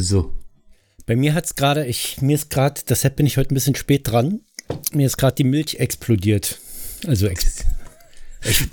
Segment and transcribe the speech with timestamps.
[0.00, 0.32] So.
[1.06, 3.74] Bei mir hat es gerade, ich, mir ist gerade, deshalb bin ich heute ein bisschen
[3.74, 4.40] spät dran.
[4.92, 6.58] Mir ist gerade die Milch explodiert.
[7.06, 7.64] Also ex
[8.44, 8.70] ich,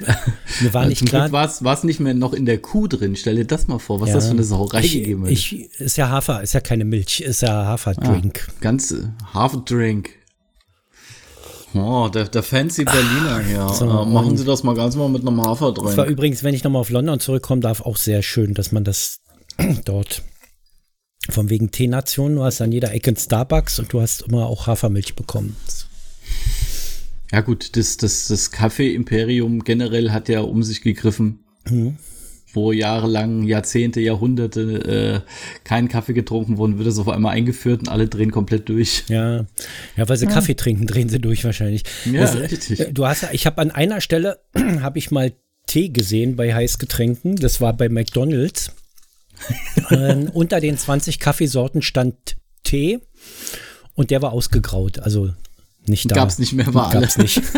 [0.61, 1.32] mir war nicht Zum klar.
[1.32, 3.16] War es nicht mehr noch in der Kuh drin.
[3.16, 4.16] Stell dir das mal vor, was Ja.
[4.16, 5.32] das für eine Sauerei ich, gegeben hat.
[5.32, 8.47] ich, ist ja Hafer, ist ja keine Milch, ist ja Haferdrink.
[8.61, 10.09] Ganz äh, Haferdrink.
[11.75, 13.70] Oh, der, der fancy Berliner hier.
[13.70, 16.09] so, äh, machen Sie das mal ganz mal mit einem Das war Haferdrink.
[16.09, 19.20] übrigens, wenn ich nochmal auf London zurückkomme, darf auch sehr schön, dass man das
[19.86, 20.23] dort
[21.31, 24.67] von wegen Teenation, du hast an jeder Ecke einen Starbucks und du hast immer auch
[24.67, 25.55] Hafermilch bekommen.
[27.31, 31.39] Ja gut, das, das, das Kaffee-Imperium generell hat ja um sich gegriffen.
[31.69, 31.97] Mhm.
[32.52, 35.29] Wo jahrelang, Jahrzehnte, Jahrhunderte äh,
[35.63, 39.03] kein Kaffee getrunken wurde, wird das auf einmal eingeführt und alle drehen komplett durch.
[39.07, 39.45] Ja,
[39.95, 41.83] ja, weil sie Kaffee trinken, drehen sie durch wahrscheinlich.
[42.11, 42.88] Ja, Das- richtig.
[42.91, 44.39] Du hast, ja- ich habe an einer Stelle
[44.81, 45.31] habe ich mal
[45.67, 47.35] Tee gesehen bei Heißgetränken.
[47.35, 48.71] Das war bei McDonald's.
[49.92, 52.16] Ähm, unter den 20 Kaffeesorten stand
[52.64, 53.00] Tee
[53.95, 55.00] und der war ausgegraut.
[55.00, 55.34] Also
[55.86, 56.16] nicht da.
[56.16, 57.02] Gab's nicht mehr, war alle.
[57.02, 57.42] Gab's nicht.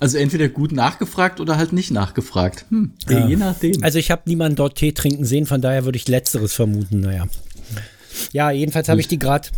[0.00, 2.66] Also entweder gut nachgefragt oder halt nicht nachgefragt.
[2.68, 3.26] Hm, Ja.
[3.26, 3.82] Je nachdem.
[3.82, 7.00] Also ich habe niemanden dort Tee trinken sehen, von daher würde ich letzteres vermuten.
[7.00, 7.26] Naja.
[8.32, 9.48] Ja, jedenfalls habe ich die gerade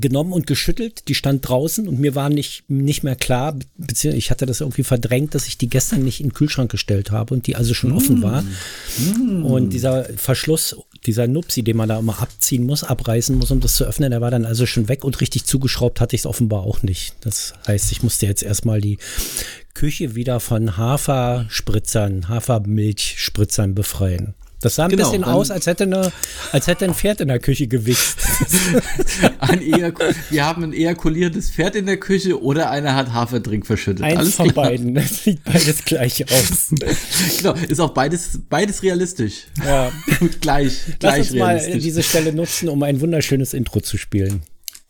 [0.00, 1.08] genommen und geschüttelt.
[1.08, 4.84] Die stand draußen und mir war nicht, nicht mehr klar, beziehungsweise ich hatte das irgendwie
[4.84, 7.92] verdrängt, dass ich die gestern nicht in den Kühlschrank gestellt habe und die also schon
[7.92, 8.44] offen war.
[9.42, 13.76] Und dieser Verschluss, dieser Nupsi, den man da immer abziehen muss, abreißen muss, um das
[13.76, 16.62] zu öffnen, der war dann also schon weg und richtig zugeschraubt hatte ich es offenbar
[16.62, 17.14] auch nicht.
[17.20, 18.98] Das heißt, ich musste jetzt erstmal die
[19.74, 24.34] Küche wieder von Haferspritzern, Hafermilchspritzern befreien.
[24.66, 26.10] Das sah ein Genau, bisschen aus, als hätte, eine,
[26.50, 28.18] als hätte ein Pferd in der Küche gewichst.
[29.40, 34.02] Ejaku- wir haben ein ejakulierendes Pferd in der Küche oder einer hat Haferdrink verschüttet.
[34.04, 34.66] Eins Alles von klar.
[34.66, 34.94] beiden.
[34.94, 36.70] Das sieht beides gleich aus.
[37.38, 39.46] Genau, ist auch beides, beides realistisch.
[39.64, 39.92] Ja.
[40.40, 41.82] gleich, Lass gleich uns mal realistisch.
[41.84, 44.42] diese Stelle nutzen, um ein wunderschönes Intro zu spielen.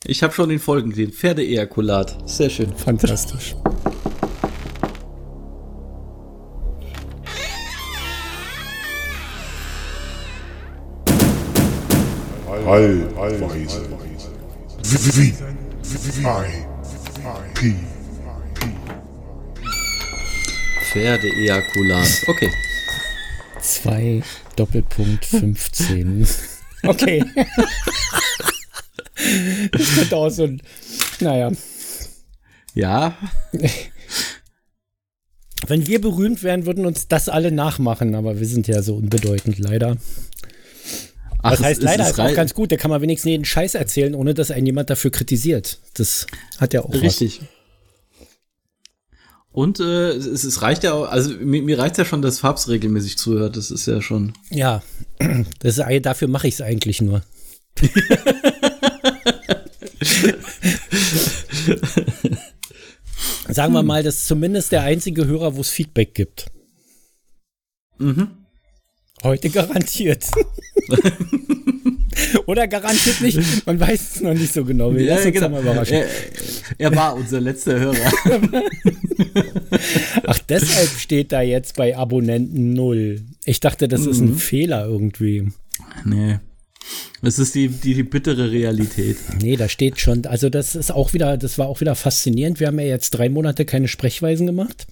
[0.06, 1.12] ich habe schon den Folgen gesehen.
[1.12, 2.17] Pferdeejakulat.
[2.29, 2.73] Sehr schön.
[2.75, 3.55] Fantastisch.
[12.65, 13.05] I
[17.55, 17.75] P
[20.93, 22.22] Pferdeejakulat.
[22.27, 22.50] Okay.
[23.61, 24.22] 2
[24.56, 26.27] Doppelpunkt 15.
[26.83, 27.25] Okay.
[29.73, 30.62] das könnte auch so ein.
[31.19, 31.50] Naja.
[32.75, 33.17] Ja,
[35.67, 39.59] Wenn wir berühmt wären, würden uns das alle nachmachen, aber wir sind ja so unbedeutend,
[39.59, 39.97] leider.
[41.47, 43.45] Ach, Das heißt, es leider ist ist auch ganz gut, da kann man wenigstens jeden
[43.45, 45.79] Scheiß erzählen, ohne dass einen jemand dafür kritisiert.
[45.95, 46.27] Das
[46.59, 47.41] hat ja auch Richtig.
[49.53, 52.69] Und äh, es, es reicht ja auch, also mir, mir reicht ja schon, dass Fabs
[52.69, 53.56] regelmäßig zuhört.
[53.56, 54.35] Das ist ja schon.
[54.51, 54.59] was.
[54.59, 54.83] Ja,
[55.61, 57.23] das ist, dafür mache ich es eigentlich nur.
[63.49, 66.51] Sagen wir mal, das ist zumindest der einzige Hörer, wo es Feedback gibt.
[67.99, 68.29] Mhm.
[69.23, 70.25] Heute garantiert.
[72.47, 73.67] Oder garantiert nicht.
[73.67, 74.95] Man weiß es noch nicht so genau.
[74.95, 75.97] Wir lassen uns da mal überraschen.
[75.97, 76.07] Er,
[76.79, 78.13] er war unser letzter Hörer.
[80.27, 83.23] Ach, deshalb steht da jetzt bei Abonnenten null.
[83.45, 85.51] Ich dachte, das ist ein Fehler irgendwie.
[86.05, 86.39] nee.
[87.23, 89.17] Das ist die, die, die bittere Realität.
[89.41, 92.61] Nee, da steht schon, also das ist auch wieder, das war auch wieder faszinierend.
[92.61, 94.87] Wir haben ja jetzt drei Monate keine Sprechweisen gemacht.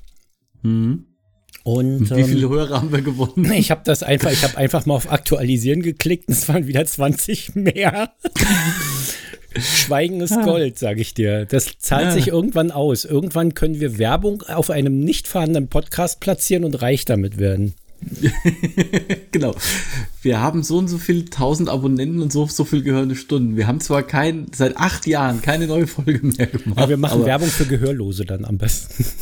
[1.63, 3.51] Und Wie ähm, viele Hörer haben wir gewonnen?
[3.57, 6.85] ich habe das einfach, ich habe einfach mal auf Aktualisieren geklickt und es waren wieder
[6.85, 8.13] 20 mehr.
[9.57, 11.47] Schweigen ist Gold, sage ich dir.
[11.47, 12.11] Das zahlt Ja.
[12.11, 13.05] sich irgendwann aus.
[13.05, 17.75] Irgendwann können wir Werbung auf einem nicht vorhandenen Podcast platzieren und reich damit werden.
[19.33, 19.55] genau.
[20.23, 23.57] Wir haben so und so viel tausend Abonnenten und so, so viel gehörende Stunden.
[23.57, 26.79] Wir haben zwar kein, seit acht Jahren keine neue Folge mehr gemacht.
[26.79, 29.05] Aber wir machen Werbung für Gehörlose dann am besten.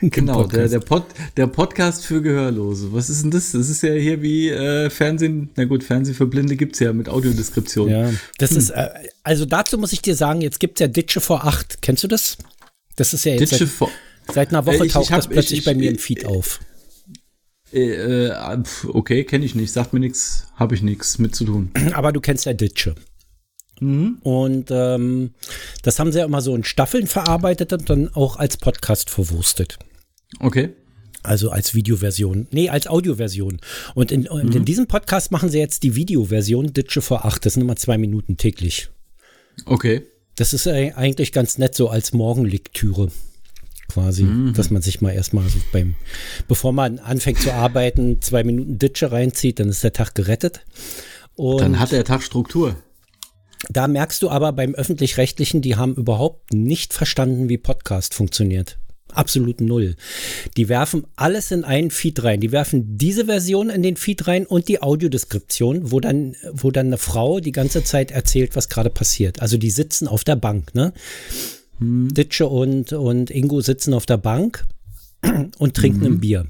[0.00, 0.72] Genau, der, Podcast.
[0.72, 1.04] der, Pod,
[1.36, 2.92] der Podcast für Gehörlose.
[2.94, 3.52] Was ist denn das?
[3.52, 5.50] Das ist ja hier wie äh, Fernsehen.
[5.56, 7.90] Na gut, Fernsehen für Blinde gibt's ja mit Audiodeskription.
[7.90, 8.88] Ja, das ist, äh,
[9.22, 11.82] also dazu muss ich dir sagen, jetzt gibt es ja Ditsche vor acht.
[11.82, 12.38] Kennst du das?
[12.96, 13.90] Das ist ja jetzt Ditsche seit, vor,
[14.32, 15.98] seit einer Woche Äh, ich- ich taucht hab- das plötzlich ich- bei mir ich- im
[15.98, 16.60] Feed auf.
[17.74, 19.72] Äh, äh, okay, kenne ich nicht.
[19.72, 21.70] Sagt mir nichts, habe ich nichts mit zu tun.
[21.94, 22.94] Aber du kennst ja Ditsche.
[23.80, 25.34] Und ähm,
[25.82, 29.78] das haben sie ja immer so in Staffeln verarbeitet und dann auch als Podcast verwurstet.
[30.38, 30.70] Okay.
[31.22, 32.46] Also als Videoversion.
[32.50, 33.60] Nee, als Audioversion.
[33.94, 37.44] Und in, und in diesem Podcast machen sie jetzt die Videoversion Ditsche vor acht.
[37.44, 38.90] Das sind immer zwei Minuten täglich.
[39.66, 40.02] Okay.
[40.36, 43.10] Das ist äh, eigentlich ganz nett so als Morgenlektüre
[43.88, 45.94] quasi, dass man sich mal erstmal so beim,
[46.48, 50.64] bevor man anfängt zu arbeiten, zwei Minuten Ditsche reinzieht, dann ist der Tag gerettet.
[51.36, 52.76] Und Dann hat der Tag Struktur.
[53.68, 58.78] da merkst du aber beim öffentlich-rechtlichen, die haben überhaupt nicht verstanden, wie Podcast funktioniert.
[59.12, 59.94] Absolut null.
[60.56, 62.40] Die werfen alles in einen Feed rein.
[62.40, 66.86] Die werfen diese Version in den Feed rein und die Audiodeskription, wo dann, wo dann
[66.86, 69.40] eine Frau die ganze Zeit erzählt, was gerade passiert.
[69.40, 70.92] Also die sitzen auf der Bank, ne?
[71.80, 74.64] Ditsche und, und Ingo sitzen auf der Bank
[75.58, 76.46] und trinken ein Bier.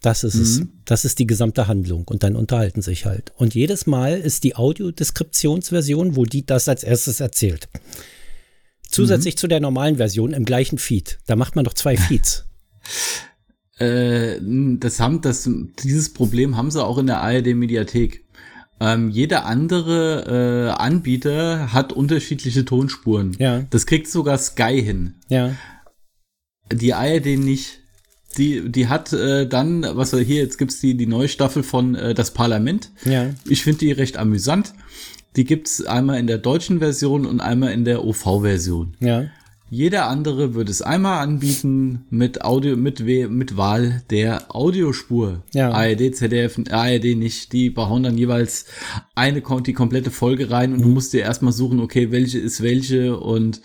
[0.00, 0.62] Das ist es.
[0.84, 2.06] Das ist die gesamte Handlung.
[2.06, 3.32] Und dann unterhalten sich halt.
[3.36, 7.68] Und jedes Mal ist die Audiodeskriptionsversion, wo die das als erstes erzählt.
[8.88, 11.18] Zusätzlich zu der normalen Version im gleichen Feed.
[11.26, 12.46] Da macht man doch zwei Feeds.
[13.78, 15.48] Äh, das haben, das,
[15.82, 18.24] dieses Problem haben sie auch in der ARD-Mediathek.
[18.80, 23.36] Ähm, jeder andere äh, Anbieter hat unterschiedliche Tonspuren.
[23.38, 23.64] Ja.
[23.70, 25.14] Das kriegt sogar Sky hin.
[25.28, 25.54] Ja.
[26.72, 27.80] Die ARD nicht.
[28.36, 31.94] Die, die hat äh, dann, was wir hier, jetzt gibt's die, die neue Staffel von
[31.94, 32.90] äh, Das Parlament.
[33.04, 33.30] Ja.
[33.48, 34.74] Ich finde die recht amüsant.
[35.36, 38.96] Die gibt's einmal in der deutschen Version und einmal in der OV-Version.
[39.00, 39.26] Ja.
[39.70, 45.42] Jeder andere würde es einmal anbieten mit Audio, mit, We- mit Wahl der Audiospur.
[45.52, 45.72] Ja.
[45.72, 47.52] ARD, ZDF, ARD nicht.
[47.52, 48.64] Die behauen dann jeweils
[49.14, 50.76] eine, die komplette Folge rein Mhm.
[50.76, 53.60] und du musst dir erstmal suchen, okay, welche ist welche und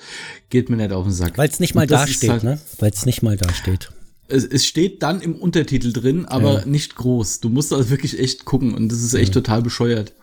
[0.50, 1.38] geht mir nicht auf den Sack.
[1.38, 2.60] Weil es nicht mal da steht, halt- ne?
[2.80, 3.90] Weil es nicht mal da steht.
[4.28, 6.66] Es, es steht dann im Untertitel drin, aber Ja.
[6.66, 7.40] nicht groß.
[7.40, 10.14] Du musst also wirklich echt gucken und das ist echt total bescheuert.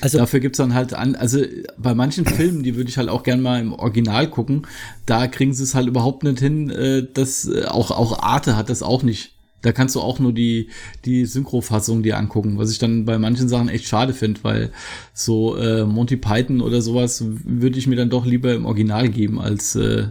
[0.00, 1.40] Also, Dafür gibt's dann halt an, also
[1.78, 4.66] bei manchen Filmen, die würde ich halt auch gern mal im Original gucken,
[5.06, 8.68] da kriegen sie es halt überhaupt nicht hin, äh, das äh, auch, auch Arte hat
[8.68, 9.32] das auch nicht.
[9.62, 10.68] Da kannst du auch nur die,
[11.06, 14.70] die Synchrofassung dir angucken, was ich dann bei manchen Sachen echt schade finde, weil
[15.14, 19.40] so äh, Monty Python oder sowas würde ich mir dann doch lieber im Original geben
[19.40, 20.08] als äh,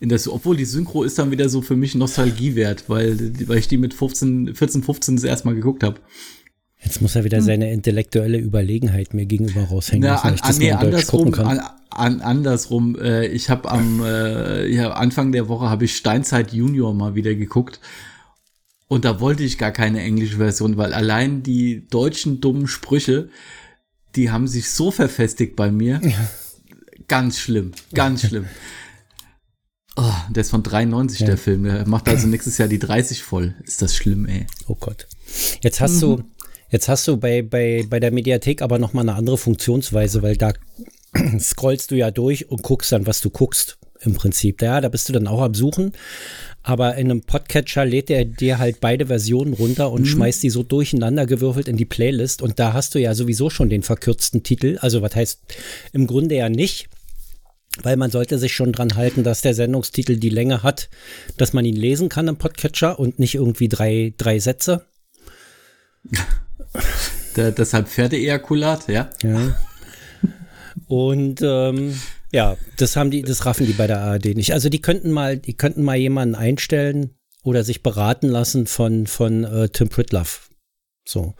[0.00, 3.68] in der, obwohl die Synchro ist dann wieder so für mich Nostalgiewert, weil, weil ich
[3.68, 6.00] die mit 15, 14, 15 das erste Mal geguckt habe.
[6.82, 11.30] Jetzt muss er wieder seine intellektuelle Überlegenheit mir gegenüber raushängen Na, an, an, nee, andersrum,
[11.30, 11.46] kann.
[11.46, 11.60] an,
[11.90, 12.98] an, andersrum.
[13.00, 17.34] Äh, ich habe am äh, ja, Anfang der Woche habe ich Steinzeit Junior mal wieder
[17.34, 17.80] geguckt
[18.88, 23.28] und da wollte ich gar keine englische Version, weil allein die deutschen dummen Sprüche,
[24.16, 26.00] die haben sich so verfestigt bei mir.
[27.06, 28.46] Ganz schlimm, ganz schlimm.
[29.96, 31.64] Oh, der ist von 93, der Film.
[31.64, 33.54] Der macht also nächstes Jahr die 30 voll.
[33.64, 34.46] Ist das schlimm, ey.
[34.66, 35.08] Oh Gott.
[35.60, 36.22] Jetzt hast du,
[36.70, 40.36] jetzt hast du bei, bei, bei der Mediathek aber noch mal eine andere Funktionsweise, weil
[40.36, 40.52] da
[41.38, 43.76] scrollst du ja durch und guckst dann, was du guckst.
[44.02, 44.62] Im Prinzip.
[44.62, 45.92] Ja, da bist du dann auch am Suchen.
[46.62, 50.62] Aber in einem Podcatcher lädt er dir halt beide Versionen runter und schmeißt die so
[50.62, 52.40] durcheinander gewürfelt in die Playlist.
[52.40, 54.78] Und da hast du ja sowieso schon den verkürzten Titel.
[54.80, 55.40] Also, was heißt
[55.92, 56.88] im Grunde ja nicht.
[57.82, 60.88] Weil man sollte sich schon dran halten, dass der Sendungstitel die Länge hat,
[61.36, 64.86] dass man ihn lesen kann im Podcatcher und nicht irgendwie drei, drei Sätze.
[67.36, 69.08] Der, deshalb Pferdeejakulat, ja.
[69.22, 69.56] Ja.
[70.88, 71.94] Und ähm,
[72.32, 74.52] ja, das haben die, das raffen die bei der ARD nicht.
[74.52, 77.14] Also die könnten mal, die könnten mal jemanden einstellen
[77.44, 80.50] oder sich beraten lassen von von äh, Tim Pritloff.
[81.06, 81.34] So.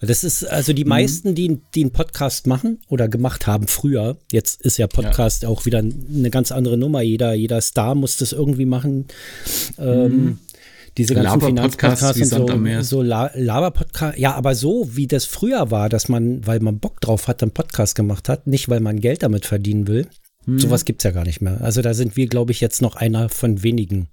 [0.00, 4.16] Das ist also die meisten, die, die einen Podcast machen oder gemacht haben früher.
[4.32, 7.02] Jetzt ist ja Podcast auch wieder eine ganz andere Nummer.
[7.02, 9.08] Jeder, jeder Star muss das irgendwie machen.
[9.76, 10.38] Ähm,
[11.00, 14.18] diese ganzen Finanzpodcasts und so, so La Laber-Podcast.
[14.18, 17.52] Ja, aber so wie das früher war, dass man, weil man Bock drauf hat, einen
[17.52, 20.06] Podcast gemacht hat, nicht weil man Geld damit verdienen will.
[20.44, 20.58] Mhm.
[20.58, 21.60] Sowas gibt's ja gar nicht mehr.
[21.62, 24.08] Also da sind wir, glaube ich, jetzt noch einer von wenigen.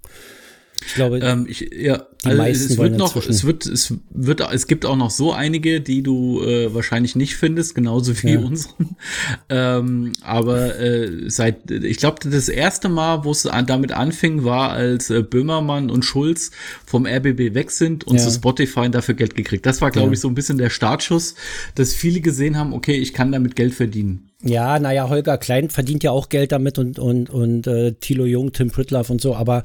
[0.86, 3.94] Ich glaube, Ähm, ich, ja, Die also meisten es wird noch, inzwischen- es wird, es
[4.10, 8.32] wird, es gibt auch noch so einige, die du äh, wahrscheinlich nicht findest, genauso wie
[8.34, 8.38] Ja.
[8.38, 8.96] unseren.
[9.50, 14.70] Ähm, aber äh, seit, ich glaube, das erste Mal, wo es an, damit anfing, war,
[14.70, 16.50] als äh, Böhmermann und Schulz
[16.86, 18.24] vom RBB weg sind und Ja.
[18.24, 19.64] zu Spotify dafür Geld gekriegt.
[19.66, 20.12] Das war, glaube Ja.
[20.14, 21.34] ich, so ein bisschen der Startschuss,
[21.74, 24.28] dass viele gesehen haben, okay, ich kann damit Geld verdienen.
[24.44, 28.52] Ja, naja, Holger Klein verdient ja auch Geld damit und, und, und äh, Thilo Jung,
[28.52, 29.64] Tim Pritloff und so, aber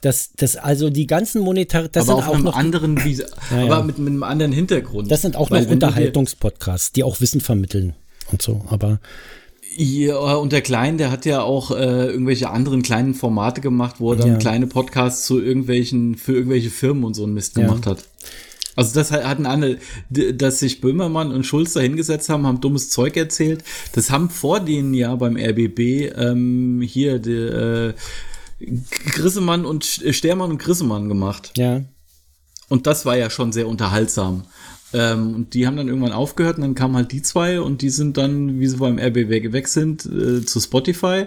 [0.00, 3.22] das, das, also die ganzen Monetar, das aber sind auf auch einem noch, anderen, wie,
[3.50, 3.82] aber ja.
[3.82, 5.10] mit, mit einem anderen Hintergrund.
[5.10, 7.94] das sind auch Weil noch Unterhaltungspodcasts, die auch Wissen vermitteln
[8.32, 9.00] und so, aber
[9.76, 14.12] Ja, und der Klein, der hat ja auch äh, irgendwelche anderen kleinen Formate gemacht, wo
[14.12, 14.36] er dann Ja.
[14.38, 17.66] kleine Podcasts zu irgendwelchen, für irgendwelche Firmen und so einen Mist Ja.
[17.66, 17.98] gemacht hat.
[18.76, 19.78] Also das hat- hatten alle,
[20.10, 23.64] dass sich Böhmermann und Schulz da hingesetzt haben, haben dummes Zeug erzählt.
[23.92, 27.94] Das haben vor denen ja beim RBB ähm, hier die, äh,
[29.12, 31.52] Grissemann und Sch- Stermann und Grissemann gemacht.
[31.56, 31.82] ja,
[32.68, 34.44] Und das war ja schon sehr unterhaltsam.
[34.92, 37.90] Ähm, und die haben dann irgendwann aufgehört und dann kamen halt die zwei und die
[37.90, 41.26] sind dann, wie sie beim RBW weg sind, äh, zu Spotify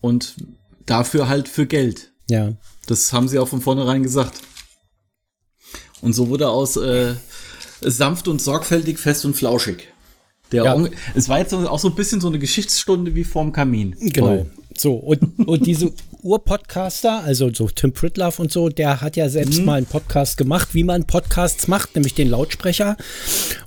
[0.00, 0.36] und
[0.84, 2.12] dafür halt für Geld.
[2.28, 2.52] ja.
[2.88, 4.42] Das haben sie auch von vornherein gesagt.
[6.02, 7.14] Und so wurde aus äh,
[7.80, 9.88] sanft und sorgfältig, fest und flauschig.
[10.52, 10.74] Der Ja.
[10.74, 13.96] Onkel- Es war jetzt auch so ein bisschen so eine Geschichtsstunde wie vorm Kamin.
[13.98, 14.26] Genau.
[14.26, 14.50] Toll.
[14.78, 15.90] So, und, und diese
[16.22, 20.68] Urpodcaster, also so Tim Pritlove und so, der hat ja selbst mal einen Podcast gemacht,
[20.74, 22.98] wie man Podcasts macht, nämlich den Lautsprecher.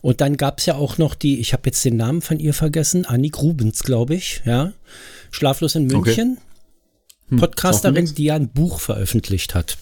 [0.01, 2.53] Und dann gab es ja auch noch die, ich habe jetzt den Namen von ihr
[2.53, 4.73] vergessen, Annik Rubens, glaube ich, ja.
[5.31, 6.37] Schlaflos in München.
[7.35, 8.13] Podcasterin, nix.
[8.13, 9.77] die ja ein Buch veröffentlicht hat.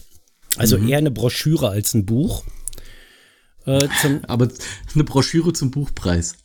[0.58, 2.44] Also eher eine Broschüre als ein Buch.
[3.66, 3.88] Äh,
[4.28, 4.48] Aber
[4.94, 6.36] eine Broschüre zum Buchpreis.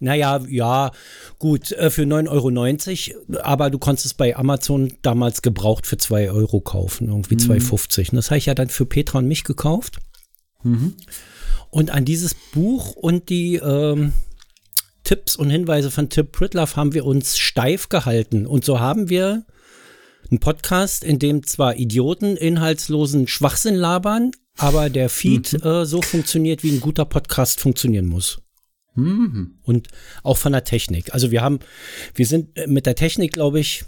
[0.00, 0.92] naja, ja,
[1.38, 6.30] gut, äh, für 9,90 Euro, aber du konntest es bei Amazon damals gebraucht für 2
[6.30, 8.10] Euro kaufen, irgendwie 2,50.
[8.10, 9.98] Und das habe ich ja dann für Petra und mich gekauft.
[11.70, 14.12] Und an dieses Buch und die ähm,
[15.04, 18.46] Tipps und Hinweise von Tip Pritlove haben wir uns steif gehalten.
[18.46, 19.44] Und so haben wir
[20.30, 26.62] einen Podcast, in dem zwar Idioten inhaltslosen Schwachsinn labern, aber der Feed äh, so funktioniert,
[26.62, 28.42] wie ein guter Podcast funktionieren muss.
[29.62, 29.88] Und
[30.22, 31.14] auch von der Technik.
[31.14, 31.60] Also wir haben,
[32.14, 33.84] wir sind äh, mit der Technik, glaube ich,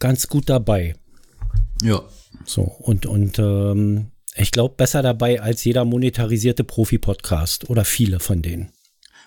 [0.00, 0.96] ganz gut dabei.
[1.82, 2.02] Ja.
[2.44, 8.42] So, und, und ähm, ich glaube, besser dabei als jeder monetarisierte Profi-Podcast oder viele von
[8.42, 8.72] denen.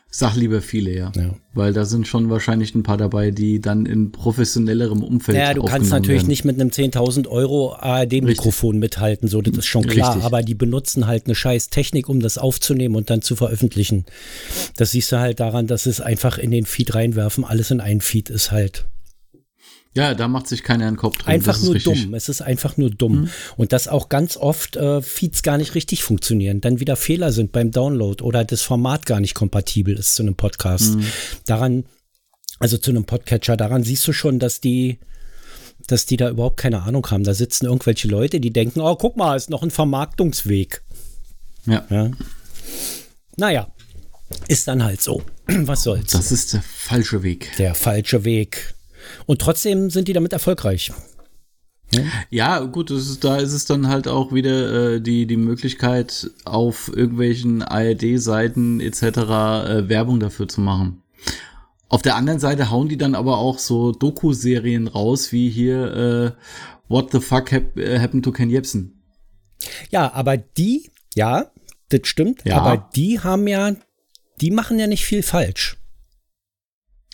[0.10, 1.12] Sag lieber viele, ja.
[1.16, 1.36] Ja.
[1.54, 5.64] Weil da sind schon wahrscheinlich ein paar dabei, die dann in professionellerem Umfeld Naja, du
[5.64, 6.30] kannst natürlich werden.
[6.30, 10.12] nicht mit einem 10.000 Euro ARD-Mikrofon mithalten, so, das ist schon klar.
[10.12, 10.26] Richtig.
[10.26, 14.06] Aber die benutzen halt eine scheiß Technik, um das aufzunehmen und dann zu veröffentlichen.
[14.78, 18.02] Das siehst du halt daran, dass es einfach in den Feed reinwerfen, alles in einen
[18.02, 18.88] Feed ist halt
[19.94, 21.34] Ja, da macht sich keiner einen Kopf drin.
[21.34, 22.04] einfach nur richtig.
[22.04, 22.14] dumm.
[22.14, 23.30] Es ist einfach nur dumm.
[23.56, 27.52] Und dass auch ganz oft äh, Feeds gar nicht richtig funktionieren, dann wieder Fehler sind
[27.52, 30.98] beim Download oder das Format gar nicht kompatibel ist zu einem Podcast.
[31.46, 31.86] Daran,
[32.60, 35.00] also zu einem Podcatcher, daran siehst du schon, dass die
[35.88, 37.24] dass die da überhaupt keine Ahnung haben.
[37.24, 40.84] Da sitzen irgendwelche Leute, die denken, oh, guck mal, ist noch ein Vermarktungsweg.
[41.66, 42.12] Ja, Ja.
[43.38, 43.68] Naja,
[44.48, 45.22] ist dann halt so.
[45.48, 46.12] Was soll's?
[46.12, 47.52] das ist der falsche Weg.
[47.58, 48.74] Der falsche Weg.
[49.26, 50.92] Und trotzdem sind die damit erfolgreich.
[52.30, 56.30] Ja, gut, das ist, da ist es dann halt auch wieder äh, die, die Möglichkeit,
[56.44, 59.02] auf irgendwelchen ARD-Seiten etc.
[59.04, 61.02] Äh, Werbung dafür zu machen.
[61.88, 66.42] Auf der anderen Seite hauen die dann aber auch so Doku-Serien raus, wie hier äh,
[66.90, 69.02] What the fuck hap äh, happened to Ken Jebsen.
[69.90, 71.52] Ja, aber die, ja,
[71.88, 72.58] das stimmt, Ja.
[72.58, 73.74] aber die haben ja,
[74.42, 75.77] die machen ja nicht viel falsch.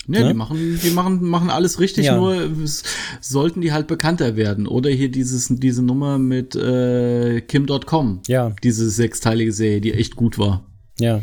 [0.08, 0.28] Ja, Ne?
[0.30, 2.18] die machen, die machen, machen alles richtig, Ja.
[2.18, 2.50] nur
[3.22, 4.68] sollten die halt bekannter werden.
[4.68, 8.22] Oder hier dieses, diese Nummer mit äh, Kim.com.
[8.28, 8.54] Ja.
[8.64, 10.66] Diese sechsteilige Serie, die echt gut war.
[11.00, 11.22] Ja.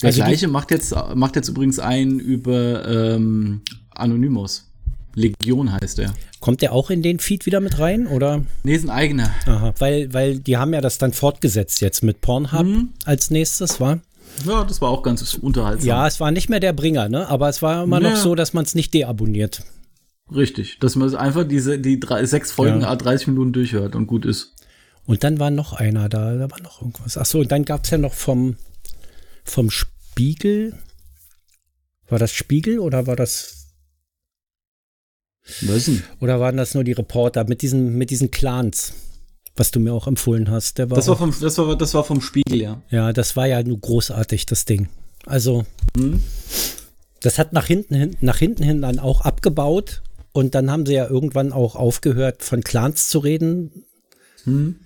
[0.00, 4.68] Der Also gleiche macht jetzt, macht jetzt übrigens einen über ähm, Anonymous.
[5.14, 6.12] Legion heißt er.
[6.40, 8.42] Kommt der auch in den Feed wieder mit rein, oder?
[8.64, 9.30] Nee, ist ein eigener.
[9.46, 12.88] Aha, weil, weil die haben ja das dann fortgesetzt jetzt mit Pornhub Mhm.
[13.04, 14.00] als nächstes, war?
[14.46, 15.86] Ja, das war auch ganz unterhaltsam.
[15.88, 17.28] Ja, es war nicht mehr der Bringer, ne?
[17.28, 18.16] Aber es war immer noch Ja.
[18.16, 19.62] so, dass man es nicht deabonniert.
[20.34, 20.78] Richtig.
[20.80, 22.88] Dass man einfach diese, die drei, sechs Folgen Ja.
[22.88, 24.54] a 30 Minuten durchhört und gut ist.
[25.04, 27.18] Und dann war noch einer da, da war noch irgendwas.
[27.18, 28.56] Ach so, und dann gab es ja noch vom,
[29.44, 30.78] vom Spiegel.
[32.08, 33.68] War das Spiegel oder war das
[35.60, 36.02] Was denn?
[36.20, 38.92] Oder waren das nur die Reporter mit diesen, mit diesen Clans,
[39.56, 40.78] was du mir auch empfohlen hast?
[40.78, 42.82] Der war Das war vom, das war, das war vom Spiegel, ja.
[42.90, 44.88] ja, das war ja nur großartig, das Ding.
[45.26, 45.64] Also,
[45.96, 46.22] Hm?
[47.20, 50.94] das hat nach hinten hin, nach hinten hin dann auch abgebaut und dann haben sie
[50.94, 53.84] ja irgendwann auch aufgehört, von Clans zu reden
[54.46, 54.76] und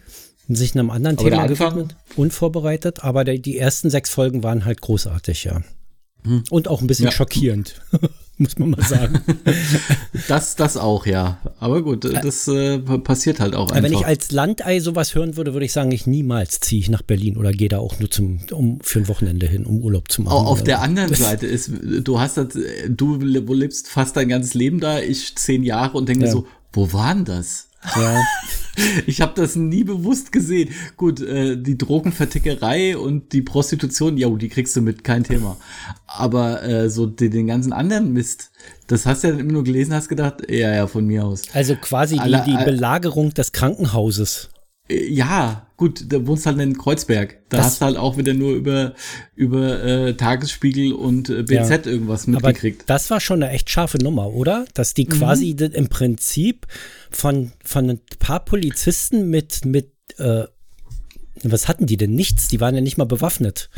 [0.48, 1.16] sich einem anderen.
[1.18, 3.04] Aber Thema gewidmet, unvorbereitet.
[3.04, 5.62] Aber der, die ersten sechs Folgen waren halt großartig, ja.
[6.50, 7.06] Und auch ein bisschen.
[7.06, 7.12] Ja.
[7.12, 7.80] schockierend,
[8.38, 9.20] muss man mal sagen.
[10.28, 11.38] Das, das auch, ja.
[11.60, 14.00] Aber gut, das äh, passiert halt auch Aber wenn einfach.
[14.00, 17.36] ich als Landei sowas hören würde, würde ich sagen, ich niemals ziehe ich nach Berlin
[17.36, 20.34] oder gehe da auch nur zum, um für ein Wochenende hin, um Urlaub zu machen.
[20.34, 22.48] Au- Auf der anderen Seite ist, du hast das,
[22.88, 26.32] du lebst fast dein ganzes Leben da, ich zehn Jahre und denke mir Ja.
[26.32, 27.68] so, wo war denn das?
[27.94, 28.22] Ja,
[29.06, 30.70] Ich habe das nie bewusst gesehen.
[30.96, 35.56] Gut, äh, die Drogenvertickerei und die Prostitution, ja, die kriegst du mit, kein Thema.
[36.06, 38.50] Aber äh, so den, den ganzen anderen Mist,
[38.86, 41.42] das hast du ja immer nur gelesen, hast gedacht, ja, ja, von mir aus.
[41.52, 44.50] also quasi die, die Belagerung des Krankenhauses.
[44.88, 47.38] Äh, Ja, gut, da wohnst halt in Kreuzberg.
[47.48, 48.94] Da Das- hast du halt auch wieder nur über,
[49.34, 51.92] über äh, Tagesspiegel und äh, BZ Ja.
[51.92, 52.84] irgendwas Aber mitgekriegt.
[52.86, 54.64] das war schon eine echt scharfe Nummer, oder?
[54.74, 56.66] Dass die quasi das im Prinzip
[57.10, 60.44] von, von ein paar Polizisten mit, mit äh,
[61.42, 62.14] was hatten die denn?
[62.14, 63.68] Nichts, die waren ja nicht mal bewaffnet.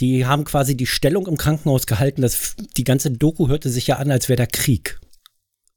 [0.00, 2.20] Die haben quasi die Stellung im Krankenhaus gehalten.
[2.22, 4.98] Das, die ganze Doku hörte sich ja an, als wäre der Krieg.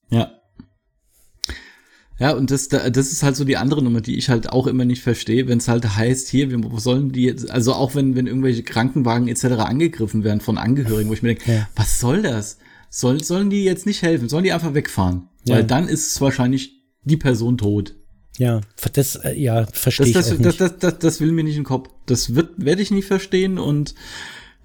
[0.09, 0.31] Ja.
[2.19, 4.83] Ja, und das, das ist halt so die andere Nummer, die ich halt auch immer
[4.83, 8.27] nicht verstehe, wenn es halt heißt, hier, wir sollen die jetzt, also auch wenn, wenn
[8.27, 9.45] irgendwelche Krankenwagen etc.
[9.59, 11.69] angegriffen werden von Angehörigen, wo ich mir denke, ja.
[11.75, 12.57] was soll das?
[12.89, 14.27] Soll, sollen die jetzt nicht helfen?
[14.27, 15.29] Sollen die einfach wegfahren?
[15.45, 15.55] Ja.
[15.55, 16.73] Weil dann ist es wahrscheinlich
[17.03, 17.95] die Person tot.
[18.38, 18.61] Ja,
[18.93, 21.67] das, äh, ja, verstehe das, ich das, das, das, das, will mir nicht in den
[21.67, 21.89] Kopf.
[22.05, 23.95] Das wird, werde ich nie verstehen und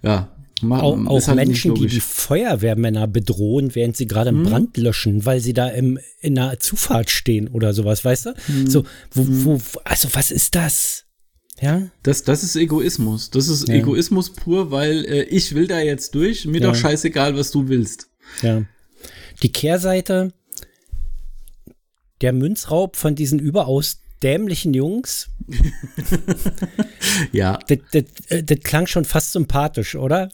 [0.03, 0.35] ja,
[0.73, 4.51] auch, auch halt Menschen, die die Feuerwehrmänner bedrohen, während sie gerade einen hm.
[4.51, 8.35] Brand löschen, weil sie da im, in einer Zufahrt stehen oder sowas, weißt du?
[8.47, 8.67] Hm.
[8.69, 9.45] So, wo, hm.
[9.45, 11.05] wo, also was ist das?
[11.61, 11.89] Ja?
[12.03, 13.31] Das, das ist Egoismus.
[13.31, 13.75] Das ist ja.
[13.75, 16.69] Egoismus pur, weil äh, ich will da jetzt durch, mir ja.
[16.69, 18.09] doch scheißegal, was du willst.
[18.43, 18.65] Ja.
[19.43, 20.33] Die Kehrseite,
[22.21, 25.29] der Münzraub von diesen überaus dämlichen Jungs.
[27.33, 27.59] ja.
[27.69, 30.31] Das, das, äh, das, klang schon fast sympathisch, oder?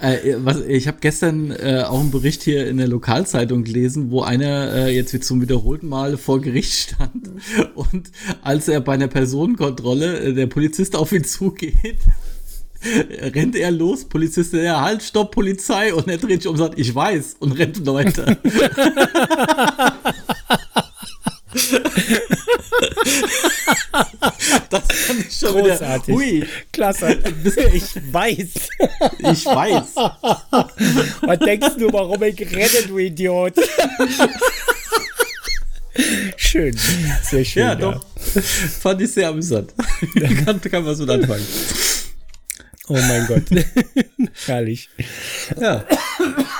[0.00, 4.22] Äh, was, ich habe gestern äh, auch einen Bericht hier in der Lokalzeitung gelesen, wo
[4.22, 7.30] einer äh, jetzt zum wiederholten Mal vor Gericht stand
[7.74, 8.10] und
[8.42, 11.98] als er bei einer Personenkontrolle äh, der Polizist auf ihn zugeht,
[13.34, 16.78] rennt er los, Polizist, ja, halt, stopp, Polizei und er dreht sich um und sagt,
[16.78, 18.36] ich weiß und rennt weiter.
[24.70, 26.08] das fand ich schon Großartig.
[26.08, 26.16] wieder.
[26.16, 26.46] Hui.
[26.72, 27.18] Klasse.
[27.72, 28.48] Ich weiß.
[29.18, 29.94] Ich weiß.
[31.22, 33.54] Was denkst du, warum ich renne, du Idiot?
[36.36, 36.76] Schön.
[37.22, 37.62] Sehr schön.
[37.62, 37.74] Ja, ja.
[37.76, 38.04] doch.
[38.80, 39.74] Fand ich sehr amüsant.
[40.44, 41.46] kann, kann man so anfangen.
[42.88, 43.44] Oh mein Gott.
[44.46, 44.90] Herrlich.
[45.58, 45.84] Ja.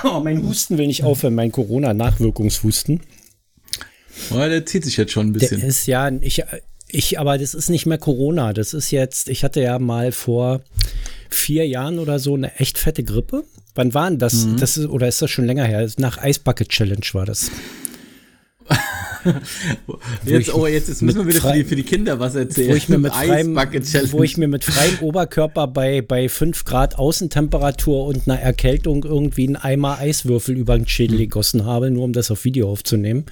[0.03, 3.01] Oh, mein Husten will nicht aufhören, mein Corona-Nachwirkungshusten.
[4.31, 5.59] Oh, der zieht sich jetzt schon ein bisschen.
[5.59, 6.43] Der ist ja, ich,
[6.87, 8.53] ich, aber das ist nicht mehr Corona.
[8.53, 10.61] Das ist jetzt, ich hatte ja mal vor
[11.29, 13.43] vier Jahren oder so eine echt fette Grippe.
[13.73, 14.45] Wann war denn das?
[14.45, 14.57] Mhm.
[14.57, 15.87] das ist, oder ist das schon länger her?
[15.97, 17.51] Nach Eisbucket Challenge war das.
[20.25, 22.71] jetzt, oh, jetzt, jetzt müssen wir wieder für die, für die, Kinder was erzählen.
[22.71, 26.97] Wo ich mir mit freiem, wo ich mir mit freiem Oberkörper bei, bei 5 Grad
[26.97, 31.21] Außentemperatur und einer Erkältung irgendwie einen Eimer Eiswürfel über den Schädel mhm.
[31.21, 33.25] gegossen habe, nur um das auf Video aufzunehmen.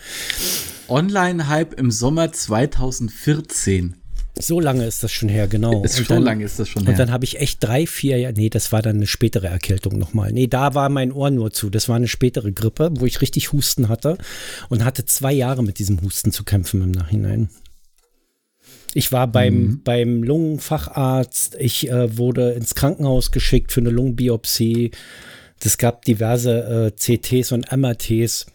[0.88, 3.96] Online-Hype im Sommer 2014.
[4.40, 5.84] So lange ist das schon her, genau.
[5.84, 6.92] Ist so lange ist das schon her.
[6.92, 10.00] Und dann habe ich echt drei, vier Jahre, nee, das war dann eine spätere Erkältung
[10.00, 10.32] nochmal.
[10.32, 11.70] Nee, da war mein Ohr nur zu.
[11.70, 14.18] Das war eine spätere Grippe, wo ich richtig Husten hatte
[14.70, 17.50] und hatte zwei Jahre mit diesem Husten zu kämpfen im Nachhinein.
[18.96, 19.84] Ich war beim, mhm.
[19.84, 24.92] beim Lungenfacharzt, ich äh, wurde ins Krankenhaus geschickt für eine Lungenbiopsie.
[25.64, 28.48] Es gab diverse äh, CTs und MRTs.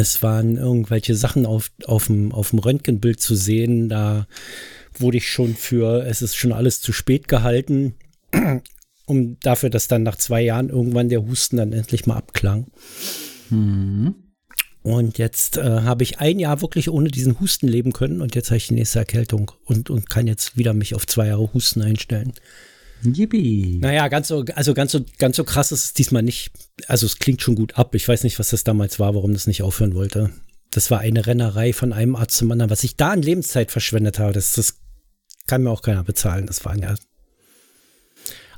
[0.00, 3.90] Es waren irgendwelche Sachen auf, auf, dem, auf dem Röntgenbild zu sehen.
[3.90, 4.26] Da
[4.98, 7.94] wurde ich schon für, es ist schon alles zu spät gehalten,
[9.06, 12.68] um dafür, dass dann nach zwei Jahren irgendwann der Husten dann endlich mal abklang.
[13.50, 14.14] Mhm.
[14.82, 18.48] Und jetzt äh, habe ich ein Jahr wirklich ohne diesen Husten leben können und jetzt
[18.48, 21.82] habe ich die nächste Erkältung und, und kann jetzt wieder mich auf zwei Jahre Husten
[21.82, 22.32] einstellen.
[23.02, 23.78] Yippie.
[23.80, 26.50] Naja, ganz so, also ganz so, ganz so krass ist es diesmal nicht.
[26.86, 27.94] Also es klingt schon gut ab.
[27.94, 30.30] Ich weiß nicht, was das damals war, warum das nicht aufhören wollte.
[30.70, 32.70] Das war eine Rennerei von einem Arzt zum anderen.
[32.70, 34.76] Was ich da an Lebenszeit verschwendet habe, das, das
[35.46, 36.46] kann mir auch keiner bezahlen.
[36.46, 36.94] Das waren ja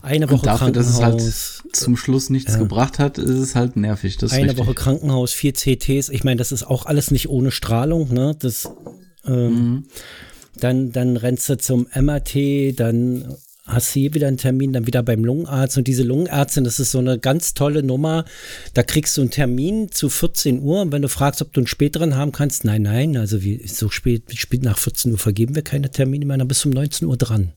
[0.03, 0.95] eine Woche Und dafür, Krankenhaus.
[0.95, 2.59] Dass es halt zum Schluss nichts ja.
[2.59, 4.19] gebracht hat, ist es halt nervig.
[4.21, 4.59] eine richtig.
[4.59, 6.09] Woche Krankenhaus, vier CTs.
[6.09, 8.13] Ich meine, das ist auch alles nicht ohne Strahlung.
[8.13, 8.37] Ne?
[8.39, 8.69] Das,
[9.25, 9.85] ähm, mhm.
[10.57, 15.03] dann, dann rennst du zum MRT, dann hast du hier wieder einen Termin, dann wieder
[15.03, 15.79] beim Lungenarzt.
[15.79, 18.25] Und diese Lungenärztin, das ist so eine ganz tolle Nummer.
[18.75, 20.83] Da kriegst du einen Termin zu 14 Uhr.
[20.83, 23.89] Und wenn du fragst, ob du einen späteren haben kannst, nein, nein, also wie, so
[23.89, 27.07] spät, spät nach 14 Uhr vergeben wir keine Termine mehr, dann bist du um 19
[27.07, 27.53] Uhr dran.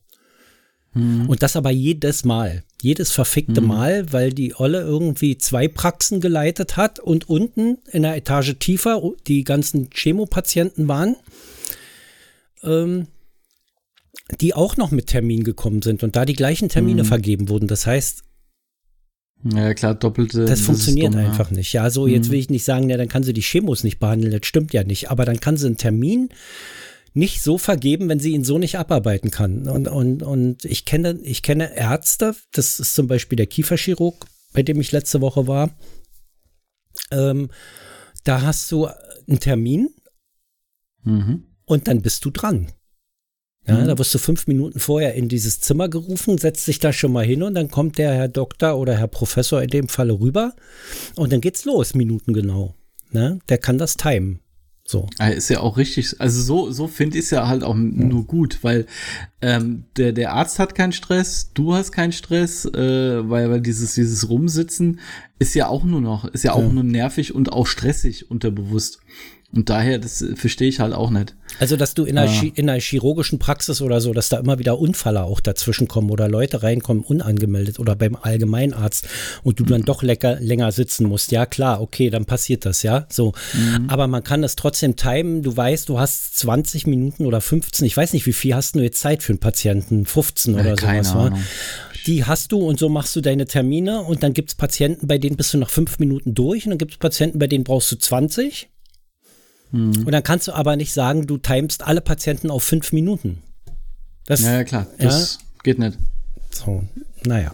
[0.93, 1.27] Hm.
[1.27, 2.63] Und das aber jedes Mal.
[2.81, 3.67] Jedes verfickte hm.
[3.67, 9.01] Mal, weil die Olle irgendwie zwei Praxen geleitet hat und unten in der Etage tiefer
[9.25, 11.15] die ganzen Chemopatienten waren.
[12.63, 13.07] Ähm,
[14.41, 17.07] die auch noch mit Termin gekommen sind und da die gleichen Termine mhm.
[17.07, 17.67] vergeben wurden.
[17.67, 18.23] Das heißt,
[19.43, 20.41] ja, klar, doppelte.
[20.41, 21.57] Das, das funktioniert dumm, einfach ja.
[21.57, 21.71] nicht.
[21.73, 22.31] Ja, so, jetzt mhm.
[22.31, 24.31] will ich nicht sagen, ja, dann kann sie die Chemos nicht behandeln.
[24.31, 25.11] Das stimmt ja nicht.
[25.11, 26.29] Aber dann kann sie einen Termin
[27.13, 29.67] nicht so vergeben, wenn sie ihn so nicht abarbeiten kann.
[29.67, 34.63] Und, und, und ich kenne, ich kenne Ärzte, das ist zum Beispiel der Kieferchirurg, bei
[34.63, 35.69] dem ich letzte Woche war.
[37.11, 37.49] Ähm,
[38.23, 38.87] da hast du
[39.27, 39.89] einen Termin
[41.03, 41.43] mhm.
[41.65, 42.71] und dann bist du dran.
[43.67, 43.87] Ja, mhm.
[43.87, 47.25] da wirst du fünf Minuten vorher in dieses Zimmer gerufen, setzt dich da schon mal
[47.25, 50.53] hin und dann kommt der Herr Doktor oder Herr Professor in dem Falle rüber
[51.15, 52.75] und dann geht's los, Minuten genau.
[53.11, 53.39] Ne?
[53.49, 54.39] Der kann das timen.
[54.87, 55.07] So.
[55.35, 58.59] Ist ja auch richtig, also so, so finde ich es ja halt auch nur gut,
[58.61, 58.85] weil
[59.41, 63.95] ähm, der, der Arzt hat keinen Stress, du hast keinen Stress, äh, weil, weil dieses,
[63.95, 64.99] dieses Rumsitzen
[65.39, 66.69] ist ja auch nur noch, ist ja auch ja.
[66.69, 68.99] nur nervig und auch stressig unterbewusst.
[69.55, 71.33] Und daher, das verstehe ich halt auch nicht.
[71.59, 72.39] Also, dass du in einer, Ja.
[72.41, 76.09] Chi- in einer chirurgischen Praxis oder so, dass da immer wieder Unfalle auch dazwischen kommen
[76.11, 79.07] oder Leute reinkommen unangemeldet oder beim Allgemeinarzt
[79.43, 81.31] und du dann doch lecker, länger sitzen musst.
[81.31, 83.05] Ja, klar, okay, dann passiert das, ja.
[83.09, 83.31] So.
[83.87, 85.41] Aber man kann es trotzdem timen.
[85.41, 88.79] Du weißt, du hast 20 Minuten oder 15, ich weiß nicht, wie viel hast du
[88.81, 90.05] jetzt Zeit für einen Patienten?
[90.05, 91.25] 15 oder Äh, keine sowas, wa?
[91.27, 91.39] Ahnung.
[92.07, 95.17] Die hast du und so machst du deine Termine und dann gibt es Patienten, bei
[95.17, 97.91] denen bist du nach fünf Minuten durch und dann gibt es Patienten, bei denen brauchst
[97.91, 98.69] du 20.
[100.05, 103.41] Und dann kannst du aber nicht sagen, du timest alle Patienten auf fünf Minuten.
[104.25, 104.87] Das, Ja, ja, klar.
[104.97, 105.97] Das geht nicht.
[106.49, 106.83] so,
[107.25, 107.53] naja.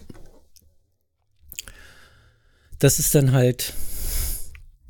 [2.80, 3.74] Das ist dann halt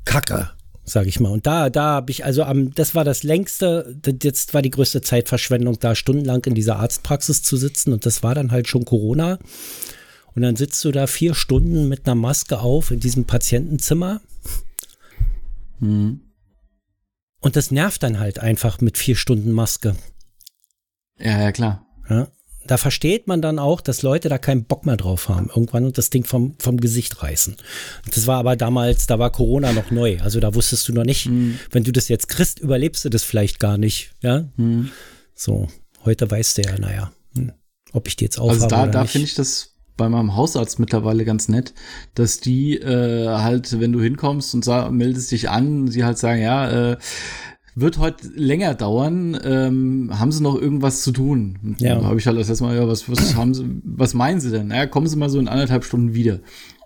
[0.04, 0.50] Kacke,
[0.84, 1.30] sag ich mal.
[1.30, 5.02] Und da, da habe ich, also am, das war das längste, jetzt war die größte
[5.02, 7.92] Zeitverschwendung, da stundenlang in dieser Arztpraxis zu sitzen.
[7.92, 9.38] Und das war dann halt schon Corona.
[10.34, 14.20] Und dann sitzt du da vier Stunden mit einer Maske auf in diesem Patientenzimmer.
[15.80, 16.20] Mhm.
[17.42, 19.96] Und das nervt dann halt einfach mit vier Stunden Maske.
[21.18, 21.86] Ja, ja, klar.
[22.08, 22.28] Ja?
[22.64, 25.98] Da versteht man dann auch, dass Leute da keinen Bock mehr drauf haben, irgendwann und
[25.98, 27.56] das Ding vom, vom Gesicht reißen.
[28.14, 30.20] Das war aber damals, da war Corona noch neu.
[30.20, 31.26] Also da wusstest du noch nicht,
[31.70, 34.12] wenn du das jetzt kriegst, überlebst du das vielleicht gar nicht.
[34.22, 34.48] Ja,
[35.34, 35.66] so.
[36.04, 37.52] Heute weißt du ja, naja, hm,
[37.92, 41.24] ob ich die jetzt aufhabe Also da, da finde ich das bei meinem Hausarzt mittlerweile
[41.24, 41.74] ganz nett,
[42.14, 46.42] dass die äh, halt, wenn du hinkommst und sag, meldest dich an, sie halt sagen,
[46.42, 46.96] ja, äh,
[47.74, 51.76] wird heute länger dauern, ähm, haben sie noch irgendwas zu tun?
[51.78, 51.94] Ja.
[51.94, 54.68] dann habe ich halt das erstmal, ja, was, was haben sie, was meinen sie denn?
[54.68, 56.40] Naja, kommen sie mal so in anderthalb Stunden wieder.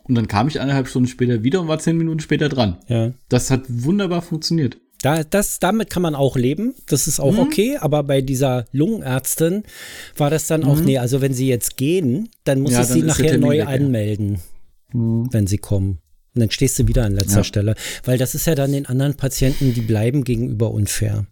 [0.04, 2.78] Und dann kam ich anderthalb Stunden später wieder und war zehn Minuten später dran.
[2.88, 3.12] ja.
[3.28, 4.78] Das hat wunderbar funktioniert.
[5.06, 6.74] Da, das, damit kann man auch leben.
[6.88, 7.38] Das ist auch Mhm.
[7.38, 7.76] okay.
[7.80, 9.62] Aber bei dieser Lungenärztin
[10.16, 12.76] war das dann auch, nee, also wenn sie jetzt gehen, dann muss Mhm.
[12.76, 13.66] Ja, ich dann sie nachher neu weg, ja.
[13.66, 14.40] anmelden,
[14.92, 15.98] wenn sie kommen.
[16.34, 17.44] Und dann stehst du wieder an letzter Ja.
[17.44, 17.74] Stelle.
[18.04, 21.26] Weil das ist ja dann den anderen Patienten, die bleiben gegenüber unfair.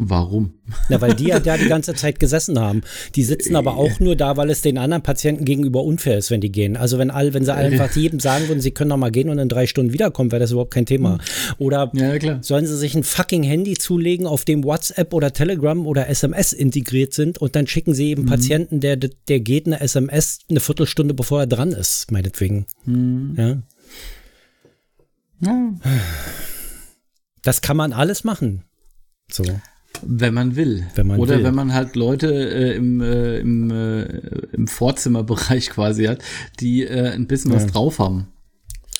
[0.00, 0.54] Warum?
[0.88, 2.82] Na, weil die ja da die ganze Zeit gesessen haben.
[3.16, 6.40] Die sitzen aber auch nur da, weil es den anderen Patienten gegenüber unfair ist, wenn
[6.40, 6.76] die gehen.
[6.76, 9.38] Also wenn all, wenn sie einfach jedem sagen würden, sie können noch mal gehen und
[9.38, 11.18] in drei Stunden wiederkommen, wäre das überhaupt kein Thema.
[11.58, 16.08] Oder Ja, sollen sie sich ein fucking Handy zulegen, auf dem WhatsApp oder Telegram oder
[16.08, 20.60] SMS integriert sind und dann schicken sie eben Patienten, der, der geht eine SMS eine
[20.60, 22.66] Viertelstunde bevor er dran ist, meinetwegen.
[23.36, 23.62] Ja.
[25.40, 25.74] Ja.
[27.42, 28.64] Das kann man alles machen.
[29.30, 29.44] So.
[30.02, 30.86] Wenn man will.
[30.94, 31.44] Wenn man Oder will.
[31.44, 34.02] wenn man halt Leute äh, im, äh, im, äh,
[34.52, 36.22] im Vorzimmerbereich quasi hat,
[36.60, 37.70] die äh, ein bisschen was Ja.
[37.70, 38.28] drauf haben.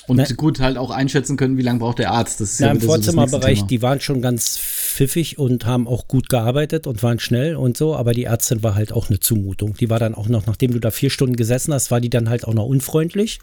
[0.07, 2.41] Und Na- gut halt auch einschätzen können, wie lange braucht der Arzt.
[2.41, 3.67] Das ist Ja, ja, im so Vorzimmerbereich, Thema.
[3.67, 7.95] die waren schon ganz pfiffig und haben auch gut gearbeitet und waren schnell und so,
[7.95, 9.75] aber die Ärztin war halt auch eine Zumutung.
[9.75, 12.27] Die war dann auch noch, nachdem du da vier Stunden gesessen hast, war die dann
[12.27, 13.39] halt auch noch unfreundlich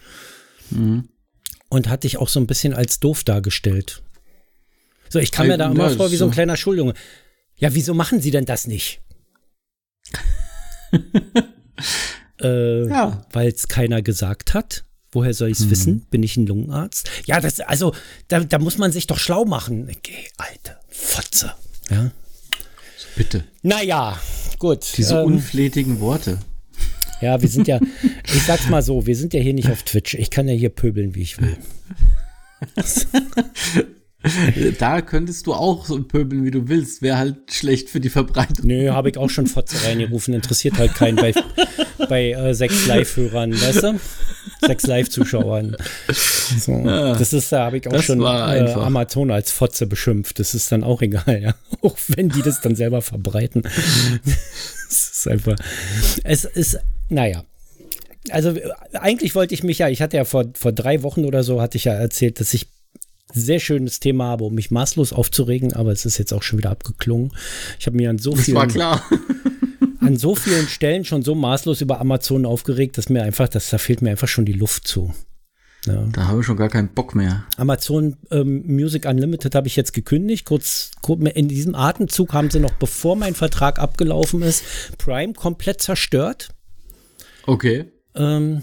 [0.71, 1.05] Mhm.
[1.69, 4.03] und hat dich auch so ein bisschen als doof dargestellt.
[5.09, 6.35] So, ich kam mir da immer ja, vor wie so ein so.
[6.35, 6.95] kleiner Schuljunge.
[7.59, 9.01] Ja, wieso machen sie denn das nicht?
[12.41, 13.25] äh, Ja.
[13.33, 14.85] Weil es keiner gesagt hat.
[15.13, 16.05] Woher soll ich es wissen?
[16.11, 17.09] Bin ich ein Lungenarzt?
[17.25, 17.95] Ja, das, also,
[18.29, 19.89] da, da muss man sich doch schlau machen.
[19.89, 21.53] Okay, alte Fotze.
[21.89, 22.11] Ja.
[23.15, 23.45] Bitte.
[23.63, 24.21] Naja,
[24.59, 24.87] gut.
[24.99, 26.39] Diese ähm, unflätigen Worte.
[27.23, 27.81] ja, wir sind ja,
[28.35, 30.13] ich sag's mal so, wir sind ja hier nicht auf Twitch.
[30.15, 31.57] Ich kann ja hier pöbeln, wie ich will.
[34.79, 37.03] Da könntest du auch so pöbeln, wie du willst.
[37.03, 38.67] Wäre halt schlecht für die Verbreitung.
[38.67, 40.35] Nö, habe ich auch schon Fotze reingerufen.
[40.35, 41.35] Interessiert halt keinen bei,
[42.09, 44.01] bei äh, sechs Live-Hörern, weißt du?
[44.61, 45.77] Sechs Live-Zuschauern.
[46.09, 46.85] So.
[46.85, 48.85] Das ist, da habe ich auch schon äh, einfach.
[48.85, 50.39] Amazon als Fotze beschimpft.
[50.39, 51.55] Das ist dann auch egal, ja.
[51.83, 53.63] Auch wenn die das dann selber verbreiten.
[54.89, 55.57] Es ist einfach.
[56.25, 57.45] Es ist, naja.
[58.31, 61.43] Also äh, eigentlich wollte ich mich ja, ich hatte ja vor, vor drei Wochen oder
[61.43, 62.69] so, hatte ich ja erzählt, dass ich
[63.33, 66.71] sehr schönes Thema habe, um mich maßlos aufzuregen, aber es ist jetzt auch schon wieder
[66.71, 67.33] abgeklungen.
[67.79, 68.57] Ich habe mir an so Das vielen
[70.01, 73.79] an so vielen Stellen schon so maßlos über Amazon aufgeregt, dass mir einfach, dass da
[73.79, 75.13] fehlt mir einfach schon die Luft zu.
[75.87, 76.05] Ja.
[76.13, 77.45] Da habe ich schon gar keinen Bock mehr.
[77.57, 80.45] Amazon ähm, Music Unlimited habe ich jetzt gekündigt.
[80.45, 84.65] Kurz, kurz in diesem Atemzug haben sie noch, bevor mein Vertrag abgelaufen ist,
[84.99, 86.49] Prime komplett zerstört.
[87.47, 87.87] Okay.
[88.17, 88.63] Ähm,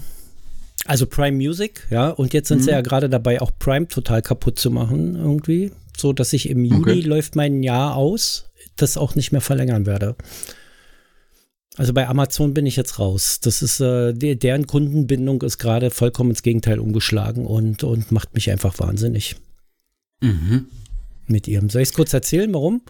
[0.86, 4.58] also Prime Music, ja, und jetzt sind sie ja gerade dabei, auch Prime total kaputt
[4.58, 5.72] zu machen, irgendwie.
[5.96, 7.00] So dass ich im Juli Okay.
[7.02, 10.16] läuft mein Jahr aus, das auch nicht mehr verlängern werde.
[11.76, 13.40] Also bei Amazon bin ich jetzt raus.
[13.40, 18.34] Das ist, äh, de- deren Kundenbindung ist gerade vollkommen ins Gegenteil umgeschlagen und, und macht
[18.34, 19.36] mich einfach wahnsinnig
[20.20, 20.66] Mhm.
[21.26, 21.70] mit ihrem.
[21.70, 22.82] Soll ich es kurz erzählen, warum?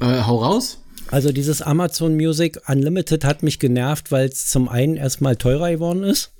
[0.00, 0.79] Äh, hau raus.
[1.10, 6.04] Also dieses Amazon Music Unlimited hat mich genervt, weil es zum einen erstmal teurer geworden
[6.04, 6.32] ist.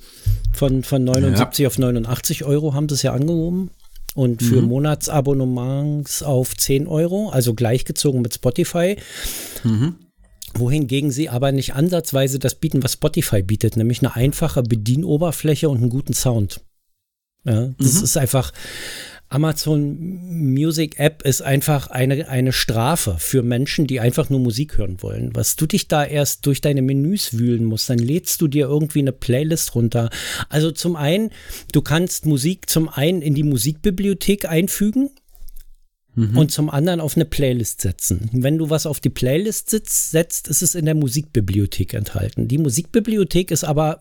[0.52, 3.70] Von, von 79 auf 89 Euro haben sie es ja angehoben.
[4.14, 8.96] und für Monatsabonnements auf 10 Euro, also gleichgezogen mit Spotify.
[10.54, 15.78] Wohingegen sie aber nicht ansatzweise das bieten, was Spotify bietet, nämlich eine einfache Bedienoberfläche und
[15.78, 16.60] einen guten Sound.
[17.44, 18.52] Ja, das ist einfach,
[19.32, 20.18] Amazon
[20.52, 25.30] Music App ist einfach eine, eine Strafe für Menschen, die einfach nur Musik hören wollen.
[25.34, 28.98] Was du dich da erst durch deine Menüs wühlen musst, dann lädst du dir irgendwie
[28.98, 30.10] eine Playlist runter.
[30.48, 31.30] Also zum einen,
[31.72, 35.10] du kannst Musik zum einen in die Musikbibliothek einfügen.
[36.34, 38.28] Und zum anderen auf eine Playlist setzen.
[38.32, 42.48] Wenn du was auf die Playlist sitzt, setzt, ist es in der Musikbibliothek enthalten.
[42.48, 44.00] Die Musikbibliothek ist aber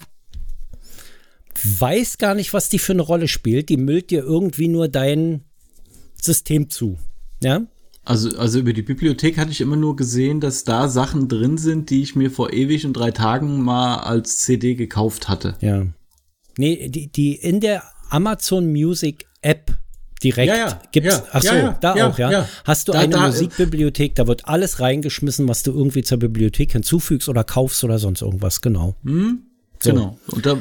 [1.79, 3.69] weiß gar nicht, was die für eine Rolle spielt.
[3.69, 5.41] Die müllt dir irgendwie nur dein
[6.21, 6.97] System zu.
[7.41, 7.61] Ja?
[8.05, 11.89] Also, also über die Bibliothek hatte ich immer nur gesehen, dass da Sachen drin sind,
[11.89, 15.55] die ich mir vor ewig und drei Tagen mal als CD gekauft hatte.
[15.61, 15.85] Ja.
[16.57, 19.77] Nee, die, die in der Amazon Music App
[20.23, 21.15] direkt Ja, ja, gibt's.
[21.17, 22.49] ja, ach so, ja, da ja, auch, ja.
[22.65, 26.73] Hast du Da- eine da- Musikbibliothek, da wird alles reingeschmissen, was du irgendwie zur Bibliothek
[26.73, 28.95] hinzufügst oder kaufst oder sonst irgendwas, genau.
[29.03, 29.91] So.
[29.91, 30.17] Genau.
[30.27, 30.57] Und da,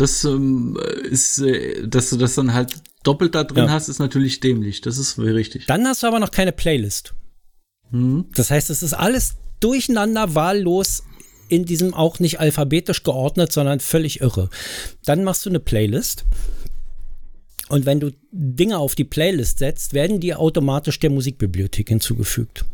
[0.00, 0.78] das ähm,
[1.10, 3.70] ist, äh, dass du das dann halt doppelt da drin Ja.
[3.70, 4.80] hast, ist natürlich dämlich.
[4.80, 5.66] Das ist richtig.
[5.66, 7.14] Dann hast du aber noch keine Playlist.
[7.90, 11.02] Das heißt, es ist alles durcheinander, wahllos
[11.48, 14.50] in diesem auch nicht alphabetisch geordnet, sondern völlig irre.
[15.06, 16.26] Dann machst du eine Playlist.
[17.70, 22.64] Und wenn du Dinge auf die Playlist setzt, werden die automatisch der Musikbibliothek hinzugefügt.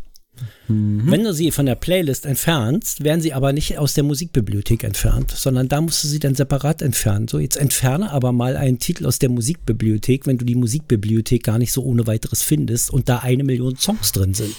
[0.66, 5.30] Wenn du sie von der Playlist entfernst, werden sie aber nicht aus der Musikbibliothek entfernt,
[5.30, 7.28] sondern da musst du sie dann separat entfernen.
[7.28, 11.58] So, jetzt entferne aber mal einen Titel aus der Musikbibliothek, wenn du die Musikbibliothek gar
[11.58, 14.54] nicht so ohne weiteres findest und da eine Million Songs drin sind.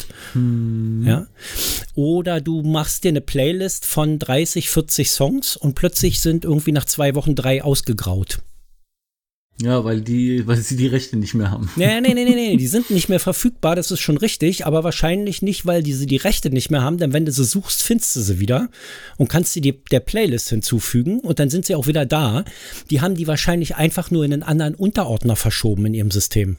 [1.05, 1.27] Ja?
[1.95, 6.85] Oder du machst dir eine Playlist von 30, 40 Songs und plötzlich sind irgendwie nach
[6.85, 8.39] zwei Wochen drei ausgegraut.
[9.61, 11.69] Ja, weil die, weil sie die Rechte nicht mehr haben.
[11.77, 14.83] Nee, nee, nee, nee, nee, die sind nicht mehr verfügbar, das ist schon richtig, aber
[14.83, 18.15] wahrscheinlich nicht, weil diese die Rechte nicht mehr haben, denn wenn du sie suchst, findest
[18.17, 18.69] du sie wieder
[19.17, 22.43] und kannst sie die, der Playlist hinzufügen und dann sind sie auch wieder da.
[22.89, 26.57] Die haben die wahrscheinlich einfach nur in einen anderen Unterordner verschoben in ihrem System.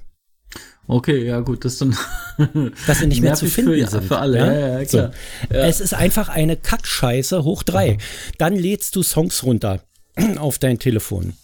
[0.88, 1.96] Okay, ja gut, das dann.
[2.86, 4.04] Dass sie nicht mehr zu finden für, sind.
[4.04, 4.98] Für alle, ja, ja, ja So.
[4.98, 5.12] klar.
[5.50, 7.98] Es ist einfach eine Kackscheiße hoch drei.
[8.38, 9.82] Dann lädst du Songs runter
[10.36, 11.34] auf dein Telefon.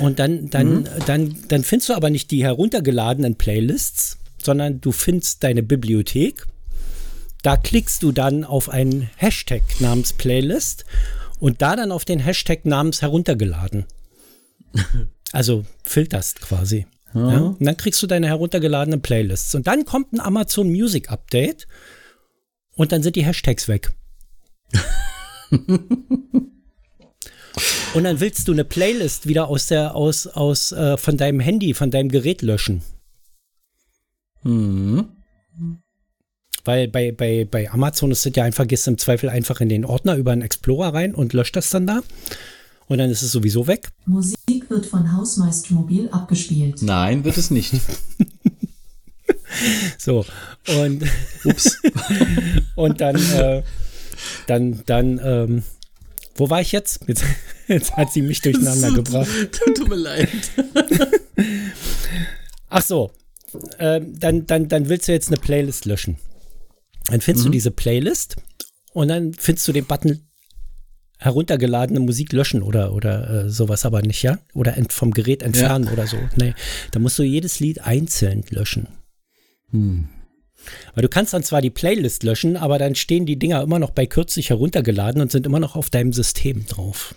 [0.00, 5.44] Und dann, dann, dann, dann findest du aber nicht die heruntergeladenen Playlists, sondern du findest
[5.44, 6.46] deine Bibliothek.
[7.42, 10.84] Da klickst du dann auf einen Hashtag namens Playlist
[11.38, 13.86] und da dann auf den Hashtag namens heruntergeladen.
[15.32, 16.86] Also filterst quasi.
[17.12, 17.20] Ja.
[17.20, 19.56] Und dann kriegst du deine heruntergeladenen Playlists.
[19.56, 21.66] Und dann kommt ein Amazon Music Update
[22.74, 23.92] und dann sind die Hashtags weg.
[27.94, 31.74] und dann willst du eine Playlist wieder aus der, aus, aus, äh, von deinem Handy,
[31.74, 32.82] von deinem Gerät löschen.
[36.64, 39.68] Weil bei, bei, bei Amazon ist es ja einfach, gehst du im Zweifel einfach in
[39.68, 42.00] den Ordner über einen Explorer rein und löscht das dann da.
[42.88, 43.90] Und dann ist es sowieso weg.
[44.04, 46.82] Musik wird von Hausmeister Mobil abgespielt.
[46.82, 47.74] Nein, wird es nicht.
[49.98, 50.24] So.
[50.68, 51.02] Und,
[51.44, 51.78] Ups.
[52.76, 53.62] und dann, äh,
[54.46, 55.62] dann, dann, ähm,
[56.36, 57.00] wo war ich jetzt?
[57.06, 57.24] Jetzt,
[57.66, 59.28] jetzt hat sie mich durcheinander gebracht.
[59.74, 60.28] Tut mir leid.
[62.68, 63.10] Ach so.
[63.78, 66.18] Ähm, dann, dann, dann willst du jetzt eine Playlist löschen.
[67.10, 68.36] Dann findest du diese Playlist
[68.92, 70.26] und dann findest du den Button
[71.18, 74.38] heruntergeladene Musik löschen oder, oder äh, sowas aber nicht, ja?
[74.52, 76.18] Oder vom Gerät entfernen oder so.
[76.36, 76.54] Nee,
[76.90, 78.88] da musst du jedes Lied einzeln löschen.
[80.94, 83.90] Weil du kannst dann zwar die Playlist löschen, aber dann stehen die Dinger immer noch
[83.90, 87.14] bei kürzlich heruntergeladen und sind immer noch auf deinem System drauf.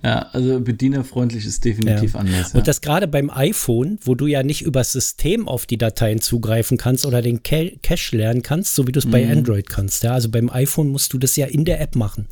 [0.00, 2.20] Ja, also bedienerfreundlich ist definitiv Ja.
[2.20, 2.52] anders.
[2.52, 2.58] Ja.
[2.60, 6.78] Und das gerade beim iPhone, wo du ja nicht übers System auf die Dateien zugreifen
[6.78, 10.04] kannst oder den Ca- Cache lernen kannst, so wie du es bei Android kannst.
[10.04, 12.28] Ja, also beim iPhone musst du das ja in der App machen.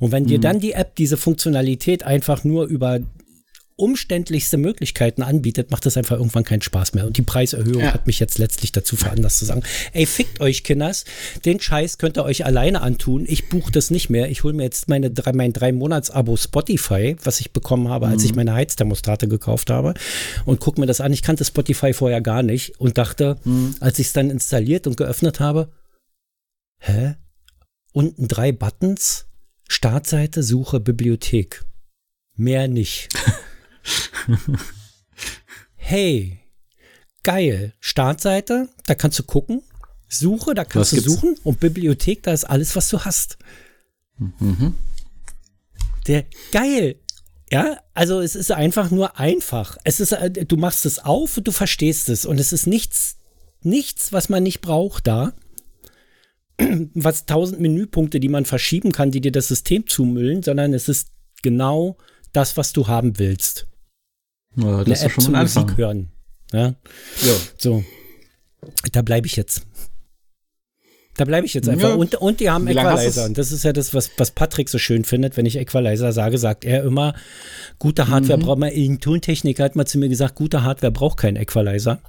[0.00, 3.00] Und wenn dir dann die App diese Funktionalität einfach nur über
[3.78, 7.06] umständlichste Möglichkeiten anbietet, macht das einfach irgendwann keinen Spaß mehr.
[7.06, 7.92] Und die Preiserhöhung Ja.
[7.94, 9.62] hat mich jetzt letztlich dazu veranlasst zu sagen,
[9.92, 11.04] ey, fickt euch, Kinders,
[11.44, 13.24] den Scheiß könnt ihr euch alleine antun.
[13.28, 14.30] Ich buche das nicht mehr.
[14.30, 18.24] Ich hole mir jetzt meine drei, mein drei Monats-Abo Spotify, was ich bekommen habe, als
[18.24, 19.94] ich meine Heizthermostate gekauft habe
[20.44, 21.12] und guck mir das an.
[21.12, 23.38] Ich kannte Spotify vorher gar nicht und dachte,
[23.78, 25.70] als ich es dann installiert und geöffnet habe,
[26.80, 27.14] hä?
[27.92, 29.26] Unten drei Buttons,
[29.68, 31.64] Startseite, Suche, Bibliothek.
[32.36, 33.08] Mehr nicht.
[35.76, 36.40] hey,
[37.22, 37.74] geil.
[37.80, 39.62] Startseite, da kannst du gucken.
[40.08, 41.20] Suche, da kannst Was du gibt's?
[41.20, 41.36] suchen.
[41.44, 43.38] Und Bibliothek, da ist alles, was du hast.
[46.06, 46.96] Der geil.
[47.50, 49.78] Ja, also es ist einfach nur einfach.
[49.84, 52.26] Es ist, äh, du machst es auf und du verstehst es.
[52.26, 53.16] Und es ist nichts,
[53.62, 55.32] nichts, was man nicht braucht da.
[56.94, 61.10] Was tausend Menüpunkte, die man verschieben kann, die dir das System zumüllen, sondern es ist
[61.42, 61.96] genau
[62.32, 63.68] das, was du haben willst.
[64.56, 66.08] Ja, das Eine App zum Musik hören.
[66.52, 66.68] Ja.
[66.68, 67.34] Ja.
[67.58, 67.84] So.
[68.92, 69.62] Da bleibe ich jetzt.
[71.16, 71.88] Da bleibe ich jetzt einfach.
[71.90, 71.94] Ja.
[71.96, 73.24] Und, und die haben Equalizer.
[73.24, 75.36] Und das ist ja das, was, was Patrick so schön findet.
[75.36, 77.14] Wenn ich Equalizer sage, sagt er immer,
[77.78, 78.42] gute Hardware Mhm.
[78.42, 78.70] braucht man.
[78.72, 82.00] Ein Tontechniker hat mal zu mir gesagt, gute Hardware braucht keinen Equalizer.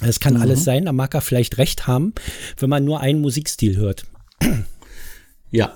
[0.00, 0.22] Das Mhm.
[0.22, 2.12] kann alles sein, da mag er vielleicht recht haben,
[2.58, 4.04] wenn man nur einen Musikstil hört.
[5.50, 5.74] Ja.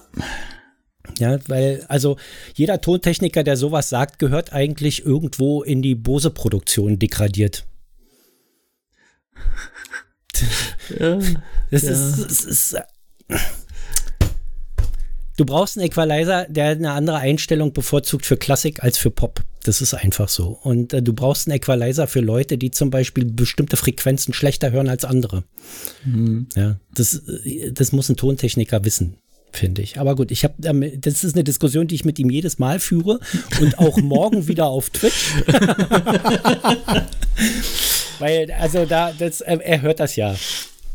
[1.18, 2.16] Ja, weil, also
[2.54, 7.66] jeder Tontechniker, der sowas sagt, gehört eigentlich irgendwo in die Bose-Produktion degradiert.
[10.98, 11.18] ja.
[11.70, 11.90] Das Ja.
[11.92, 12.72] ist, das ist.
[12.74, 12.82] äh,
[15.36, 19.42] Du brauchst einen Equalizer, der eine andere Einstellung bevorzugt für Klassik als für Pop.
[19.62, 20.48] Das ist einfach so.
[20.48, 24.88] Und äh, du brauchst einen Equalizer für Leute, die zum Beispiel bestimmte Frequenzen schlechter hören
[24.90, 25.44] als andere.
[26.56, 29.16] Ja, das, äh, das muss ein Tontechniker wissen,
[29.52, 29.98] finde ich.
[29.98, 30.54] Aber gut, ich habe,
[30.98, 33.20] das ist eine Diskussion, die ich mit ihm jedes Mal führe
[33.60, 35.34] und auch morgen wieder auf Twitch.
[38.18, 40.34] Weil, also da, das, er, er hört das ja.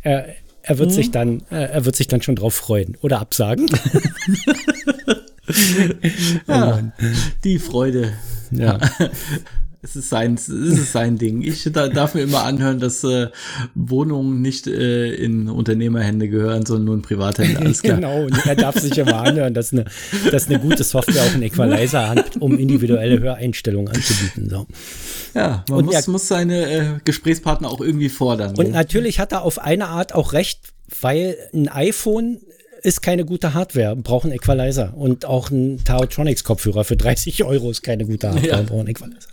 [0.01, 0.27] Er,
[0.61, 3.67] er wird sich dann, äh, er wird sich dann schon drauf freuen oder absagen.
[6.47, 6.91] ja.
[7.43, 8.13] Die Freude.
[8.51, 8.79] Ja.
[9.85, 11.43] Es ist sein, es ist sein Ding.
[11.43, 13.27] Ich da, darf mir immer anhören, dass äh,
[13.75, 17.59] Wohnungen nicht äh, in Unternehmerhände gehören, sondern nur in Privathände.
[17.59, 17.97] Alles klar.
[17.97, 19.85] Genau, und er darf sich immer anhören, dass eine,
[20.31, 24.49] dass eine gute Software auch einen Equalizer hat, um individuelle Höreinstellungen anzubieten.
[24.49, 24.65] So.
[25.35, 28.49] Ja, man Und muss, er- muss seine äh, Gesprächspartner auch irgendwie fordern.
[28.51, 28.71] Und gell?
[28.71, 32.39] natürlich hat er auf eine Art auch recht, weil ein iPhone
[32.85, 34.93] ist keine gute Hardware, braucht einen Equalizer.
[34.95, 38.61] Und auch ein Taotronics-Kopfhörer für 30 Euro ist keine gute Hardware, Ja.
[38.61, 39.29] braucht einen Equalizer.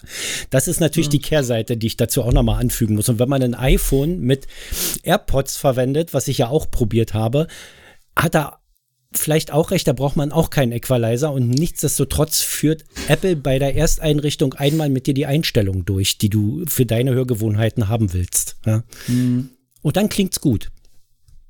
[0.51, 3.09] Das ist natürlich die Kehrseite, die ich dazu auch nochmal anfügen muss.
[3.09, 4.47] Und wenn man ein iPhone mit
[5.03, 7.47] AirPods verwendet, was ich ja auch probiert habe,
[8.17, 8.59] hat er
[9.15, 13.75] vielleicht auch recht, da braucht man auch keinen Equalizer und nichtsdestotrotz führt Apple bei der
[13.77, 18.57] Ersteinrichtung einmal mit dir die Einstellung durch, die du für deine Hörgewohnheiten haben willst.
[18.65, 18.83] Ja?
[19.83, 20.71] Und dann klingt's gut.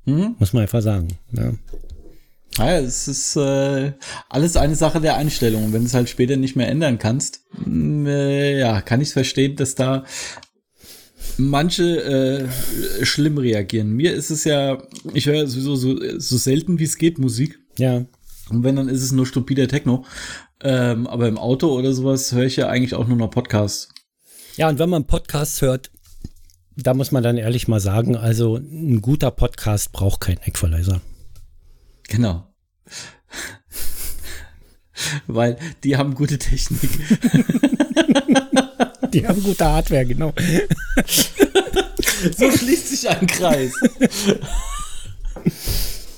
[0.05, 1.17] Muss man einfach sagen.
[1.31, 1.53] Ja.
[2.57, 3.93] Ja, es ist äh,
[4.29, 5.65] alles eine Sache der Einstellung.
[5.65, 9.11] Und Wenn du es halt später nicht mehr ändern kannst, mh, äh, ja, kann ich
[9.11, 10.03] verstehen, dass da
[11.37, 13.91] manche äh, schlimm reagieren.
[13.91, 14.77] Mir ist es ja,
[15.13, 17.59] ich höre sowieso so, so selten wie es geht Musik.
[17.77, 18.05] ja.
[18.49, 20.03] Und wenn, dann ist es nur stupider Techno.
[20.61, 23.87] Ähm, aber im Auto oder sowas höre ich ja eigentlich auch nur noch Podcasts.
[24.57, 25.91] Ja, und wenn man Podcasts hört,
[26.75, 31.01] da muss man dann ehrlich mal sagen, also ein guter Podcast braucht keinen Equalizer.
[32.09, 32.47] Genau.
[35.27, 36.89] Weil die haben gute Technik.
[39.13, 40.33] Die haben gute Hardware, genau.
[42.35, 43.73] So schließt sich ein Kreis.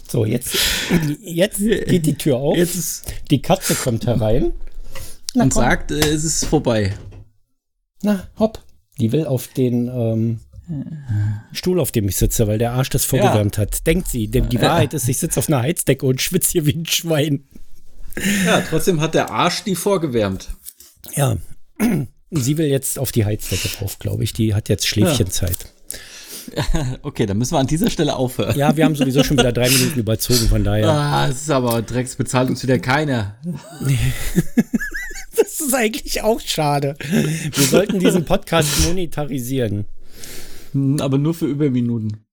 [0.08, 0.56] So, jetzt,
[1.20, 2.56] jetzt geht die Tür auf.
[2.56, 4.54] Jetzt ist Die Katze kommt herein.
[5.34, 5.64] Na, und komm.
[5.64, 6.94] sagt, äh, es ist vorbei.
[8.02, 8.64] Na, hopp.
[9.00, 10.40] Die will auf den ähm,
[11.52, 13.86] Stuhl, auf dem ich sitze, weil der Arsch das vorgewärmt hat.
[13.86, 14.28] Denkt sie.
[14.28, 17.44] Denn die Wahrheit ist, ich sitze auf einer Heizdecke und schwitze hier wie ein Schwein.
[18.46, 20.50] Ja, trotzdem hat der Arsch die vorgewärmt.
[21.16, 21.38] Ja.
[22.32, 24.34] Sie will jetzt auf die Heizdecke drauf, glaube ich.
[24.34, 25.58] Die hat jetzt Schläfchenzeit.
[27.02, 28.56] Okay, dann müssen wir an dieser Stelle aufhören.
[28.56, 30.90] Ja, wir haben sowieso schon wieder drei Minuten überzogen, von daher.
[30.90, 33.36] Ah, es ist aber Drecks bezahlt uns wieder keiner.
[35.38, 36.96] Das ist eigentlich auch schade.
[37.00, 39.86] Wir sollten diesen Podcast monetarisieren.
[40.76, 42.26] Hm, Aber nur für Überminuten.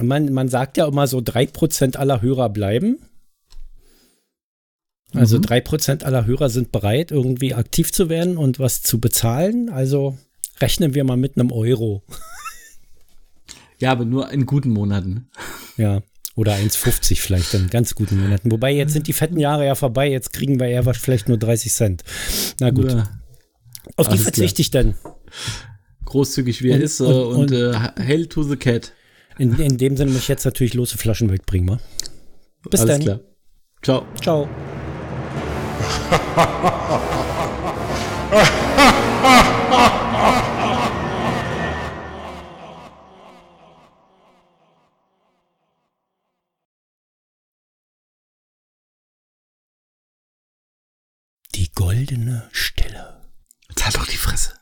[0.00, 2.98] Man, man sagt ja immer so, 3% aller Hörer bleiben.
[5.12, 5.42] Also Mhm.
[5.42, 9.68] 3% aller Hörer sind bereit, irgendwie aktiv zu werden und was zu bezahlen.
[9.68, 10.16] Also
[10.60, 12.02] rechnen wir mal mit einem Euro.
[13.78, 15.28] Ja, aber nur in guten Monaten.
[15.76, 16.02] Ja.
[16.36, 18.50] Oder 1,50 vielleicht in ganz guten Monaten.
[18.52, 20.08] Wobei jetzt sind die fetten Jahre ja vorbei.
[20.08, 22.04] Jetzt kriegen wir eher was- vielleicht nur 30 Cent.
[22.60, 22.92] Na gut.
[22.92, 23.10] Ja,
[23.96, 24.94] Auf die verzichte ich dann.
[26.10, 28.92] Großzügig wie er Und- ist äh, und- und, und- äh, Hell to the Cat.
[29.38, 31.68] In, in dem Sinne muss ich jetzt natürlich lose Flaschen wegbringen.
[31.70, 31.80] wa?
[32.68, 33.00] Bis Alles dann.
[33.04, 33.20] klar.
[33.82, 34.04] Ciao.
[34.20, 34.48] Ciao.
[51.54, 53.20] Die goldene Stille.
[53.80, 54.54] Halt doch die Fresse.